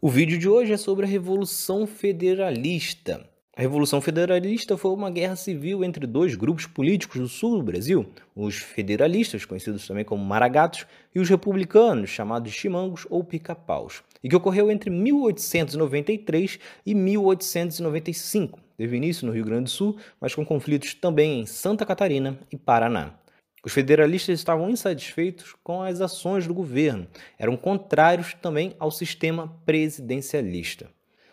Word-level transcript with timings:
O 0.00 0.08
vídeo 0.08 0.38
de 0.38 0.48
hoje 0.48 0.72
é 0.72 0.76
sobre 0.76 1.04
a 1.04 1.08
Revolução 1.08 1.84
Federalista. 1.84 3.28
A 3.56 3.60
Revolução 3.60 4.00
Federalista 4.00 4.76
foi 4.76 4.92
uma 4.92 5.10
guerra 5.10 5.34
civil 5.34 5.82
entre 5.82 6.06
dois 6.06 6.36
grupos 6.36 6.68
políticos 6.68 7.20
do 7.20 7.26
sul 7.26 7.56
do 7.58 7.64
Brasil, 7.64 8.06
os 8.32 8.58
federalistas, 8.58 9.44
conhecidos 9.44 9.88
também 9.88 10.04
como 10.04 10.24
maragatos, 10.24 10.86
e 11.12 11.18
os 11.18 11.28
republicanos, 11.28 12.10
chamados 12.10 12.52
chimangos 12.52 13.08
ou 13.10 13.24
pica-paus, 13.24 14.04
e 14.22 14.28
que 14.28 14.36
ocorreu 14.36 14.70
entre 14.70 14.88
1893 14.88 16.60
e 16.86 16.94
1895. 16.94 18.60
Teve 18.76 18.96
início 18.96 19.26
no 19.26 19.32
Rio 19.32 19.44
Grande 19.44 19.64
do 19.64 19.70
Sul, 19.70 19.96
mas 20.20 20.32
com 20.32 20.46
conflitos 20.46 20.94
também 20.94 21.40
em 21.40 21.44
Santa 21.46 21.84
Catarina 21.84 22.38
e 22.52 22.56
Paraná. 22.56 23.14
Os 23.64 23.72
federalistas 23.72 24.38
estavam 24.38 24.70
insatisfeitos 24.70 25.54
com 25.64 25.82
as 25.82 26.00
ações 26.00 26.46
do 26.46 26.54
governo, 26.54 27.08
eram 27.38 27.56
contrários 27.56 28.34
também 28.40 28.74
ao 28.78 28.90
sistema 28.90 29.60
presidencialista. 29.66 30.88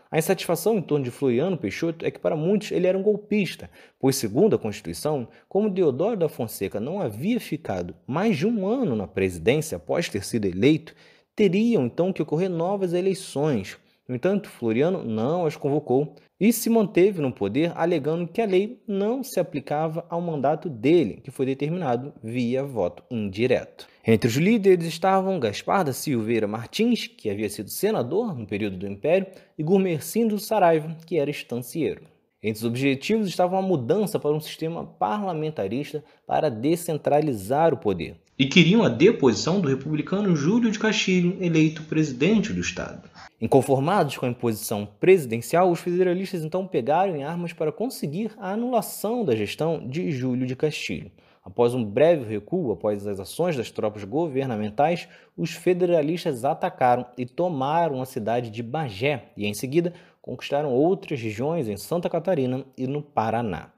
A 0.10 0.18
insatisfação 0.18 0.78
em 0.78 0.82
torno 0.82 1.04
de 1.04 1.12
Floriano 1.12 1.58
Peixoto 1.58 2.06
é 2.06 2.10
que 2.10 2.20
para 2.20 2.36
muitos 2.36 2.72
ele 2.72 2.88
era 2.88 2.98
um 2.98 3.04
golpista, 3.04 3.70
pois 4.00 4.16
segundo 4.16 4.56
a 4.56 4.60
Constituição, 4.60 5.28
como 5.50 5.70
Deodoro 5.70 6.16
da 6.18 6.30
Fonseca 6.30 6.80
não 6.80 7.02
havia 7.02 7.40
ficado 7.40 7.96
mais 8.08 8.38
de 8.38 8.48
um 8.48 8.66
ano 8.68 8.96
na 8.96 9.08
presidência 9.08 9.76
após 9.76 10.08
ter 10.08 10.24
sido 10.24 10.46
eleito, 10.46 10.96
teriam 11.36 11.86
então 11.86 12.14
que 12.14 12.22
ocorrer 12.22 12.50
novas 12.50 12.94
eleições. 12.94 13.78
No 14.08 14.16
entanto, 14.16 14.50
Floriano 14.50 15.04
não 15.04 15.46
as 15.48 15.56
convocou 15.56 16.16
e 16.40 16.54
se 16.54 16.70
manteve 16.70 17.22
no 17.22 17.32
poder 17.32 17.72
alegando 17.76 18.28
que 18.28 18.42
a 18.42 18.46
lei 18.46 18.84
não 18.88 19.24
se 19.24 19.40
aplicava 19.40 20.06
ao 20.10 20.22
mandato 20.22 20.70
dele, 20.70 21.22
que 21.24 21.32
foi 21.32 21.46
determinado 21.46 22.14
via 22.22 22.64
voto 22.64 23.04
indireto. 23.10 23.88
Entre 24.06 24.28
os 24.28 24.36
líderes 24.36 24.86
estavam 24.86 25.40
Gaspar 25.40 25.84
da 25.84 25.94
Silveira 25.94 26.48
Martins, 26.48 27.08
que 27.08 27.30
havia 27.30 27.50
sido 27.50 27.72
senador 27.72 28.38
no 28.38 28.46
período 28.46 28.78
do 28.78 28.88
Império, 28.88 29.28
e 29.58 29.64
Gurmercindo 29.64 30.38
Saraiva, 30.38 30.96
que 31.08 31.18
era 31.18 31.32
estancieiro. 31.32 32.04
Entre 32.44 32.60
os 32.60 32.66
objetivos 32.66 33.28
estava 33.28 33.58
a 33.58 33.62
mudança 33.62 34.20
para 34.20 34.36
um 34.36 34.40
sistema 34.40 34.86
parlamentarista 34.86 36.04
para 36.28 36.52
descentralizar 36.52 37.74
o 37.74 37.78
poder. 37.78 38.18
E 38.38 38.46
queriam 38.46 38.84
a 38.84 38.90
deposição 38.90 39.62
do 39.62 39.70
republicano 39.70 40.36
Júlio 40.36 40.70
de 40.70 40.78
Castilho, 40.78 41.38
eleito 41.40 41.84
presidente 41.84 42.52
do 42.52 42.60
Estado. 42.60 43.10
Inconformados 43.40 44.18
com 44.18 44.26
a 44.26 44.30
imposição 44.30 44.86
presidencial, 45.00 45.72
os 45.72 45.80
federalistas 45.80 46.44
então 46.44 46.68
pegaram 46.68 47.16
em 47.16 47.24
armas 47.24 47.54
para 47.54 47.72
conseguir 47.72 48.32
a 48.38 48.52
anulação 48.52 49.24
da 49.24 49.34
gestão 49.38 49.88
de 49.88 50.12
Júlio 50.12 50.46
de 50.46 50.54
Castilho. 50.54 51.10
Após 51.46 51.74
um 51.74 51.86
breve 51.86 52.26
recuo, 52.26 52.74
após 52.74 53.08
as 53.08 53.22
ações 53.22 53.56
das 53.56 53.72
tropas 53.72 54.04
governamentais, 54.04 55.08
os 55.38 55.52
federalistas 55.52 56.44
atacaram 56.44 57.06
e 57.18 57.26
tomaram 57.26 58.02
a 58.02 58.06
cidade 58.06 58.50
de 58.50 58.62
Bagé 58.62 59.30
e, 59.38 59.46
em 59.46 59.54
seguida, 59.54 59.94
conquistaram 60.22 60.74
outras 60.74 61.22
regiões 61.22 61.70
em 61.70 61.78
Santa 61.78 62.10
Catarina 62.10 62.66
e 62.78 62.86
no 62.86 63.02
Paraná. 63.02 63.70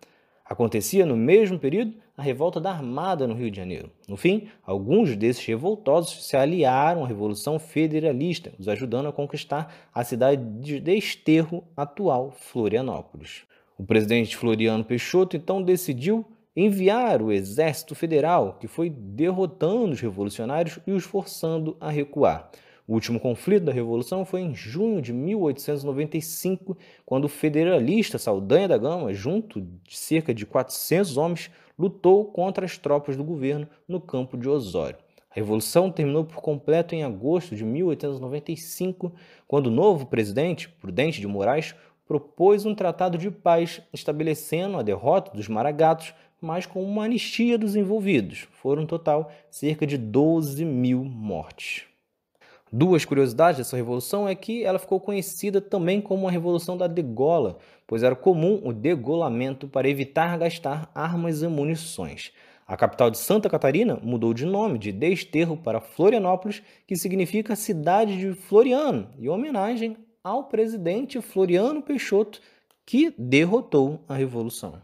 Acontecia 0.50 1.06
no 1.06 1.17
mesmo 1.17 1.59
período 1.59 1.94
a 2.16 2.22
revolta 2.22 2.59
da 2.59 2.72
Armada 2.72 3.28
no 3.28 3.36
Rio 3.36 3.52
de 3.52 3.58
Janeiro. 3.58 3.92
No 4.08 4.16
fim, 4.16 4.48
alguns 4.64 5.16
desses 5.16 5.45
revoltosos 5.45 6.26
se 6.26 6.38
aliaram 6.38 7.03
à 7.03 7.08
Revolução 7.08 7.59
Federalista, 7.59 8.53
os 8.58 8.68
ajudando 8.68 9.08
a 9.08 9.14
conquistar 9.14 9.73
a 9.94 10.03
cidade 10.03 10.42
de 10.62 10.80
desterro 10.80 11.64
atual, 11.75 12.31
Florianópolis. 12.31 13.44
O 13.78 13.84
presidente 13.84 14.36
Floriano 14.36 14.84
Peixoto 14.84 15.36
então 15.36 15.62
decidiu 15.62 16.25
enviar 16.56 17.22
o 17.22 17.31
Exército 17.31 17.94
Federal, 17.94 18.58
que 18.59 18.68
foi 18.68 18.90
derrotando 18.90 19.92
os 19.92 20.02
revolucionários 20.02 20.80
e 20.88 20.92
os 20.92 21.03
forçando 21.03 21.78
a 21.80 21.92
recuar. 21.92 22.50
O 22.88 22.94
último 22.94 23.20
conflito 23.20 23.66
da 23.66 23.74
Revolução 23.74 24.24
foi 24.24 24.40
em 24.40 24.56
junho 24.56 25.02
de 25.02 25.12
1895, 25.12 26.78
quando 27.06 27.26
o 27.26 27.30
federalista 27.30 28.18
Saldanha 28.18 28.66
da 28.66 28.78
Gama, 28.78 29.14
junto 29.14 29.60
de 29.60 29.98
cerca 29.98 30.34
de 30.34 30.46
400 30.46 31.18
homens, 31.18 31.52
lutou 31.78 32.24
contra 32.24 32.64
as 32.66 32.78
tropas 32.78 33.18
do 33.18 33.26
governo 33.26 33.68
no 33.86 34.00
campo 34.00 34.38
de 34.38 34.47
Osório. 34.47 34.97
A 35.30 35.36
Revolução 35.36 35.92
terminou 35.92 36.24
por 36.24 36.38
completo 36.38 36.96
em 36.96 37.03
agosto 37.03 37.58
de 37.58 37.66
1895, 37.66 39.12
quando 39.46 39.68
o 39.68 39.72
novo 39.72 40.06
presidente, 40.06 40.70
Prudente 40.70 41.20
de 41.20 41.28
Moraes, 41.28 41.76
propôs 42.08 42.66
um 42.66 42.74
tratado 42.74 43.18
de 43.18 43.30
paz 43.30 43.81
estabelecendo 43.92 44.78
a 44.78 44.81
derrota 44.81 45.36
dos 45.36 45.50
maragatos, 45.50 46.14
mas 46.40 46.66
com 46.66 46.81
uma 46.81 47.03
anistia 47.03 47.58
dos 47.58 47.76
envolvidos. 47.76 48.47
Foram, 48.50 48.84
no 48.84 48.88
total, 48.88 49.30
cerca 49.52 49.86
de 49.86 49.97
12 49.97 50.64
mil 50.64 51.03
mortes. 51.03 51.84
Duas 52.72 53.05
curiosidades 53.05 53.59
dessa 53.59 53.78
revolução 53.78 54.28
é 54.28 54.35
que 54.35 54.63
ela 54.63 54.78
ficou 54.78 55.00
conhecida 55.00 55.61
também 55.61 56.01
como 56.01 56.28
a 56.28 56.31
Revolução 56.31 56.75
da 56.75 56.85
Degola, 56.85 57.59
pois 57.85 58.03
era 58.03 58.16
comum 58.16 58.61
o 58.61 58.73
degolamento 58.73 59.69
para 59.69 59.88
evitar 59.88 60.38
gastar 60.38 60.91
armas 60.94 61.41
e 61.41 61.47
munições. 61.47 62.33
A 62.67 62.75
capital 62.75 63.09
de 63.09 63.17
Santa 63.17 63.50
Catarina 63.50 63.97
mudou 64.03 64.33
de 64.33 64.45
nome 64.45 64.78
de 64.78 64.91
Desterro 64.91 65.55
para 65.55 65.79
Florianópolis, 65.79 66.61
que 66.85 66.97
significa 66.97 67.55
cidade 67.55 68.17
de 68.17 68.33
Floriano, 68.33 69.09
em 69.17 69.29
homenagem 69.29 69.95
ao 70.22 70.49
presidente 70.49 71.22
Floriano 71.22 71.81
Peixoto, 71.81 72.41
que 72.85 73.13
derrotou 73.17 74.03
a 74.09 74.13
revolução. 74.13 74.81